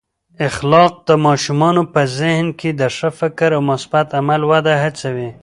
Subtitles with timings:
[0.47, 5.29] اخلاق د ماشومانو په ذهن کې د ښه فکر او مثبت عمل وده هڅوي.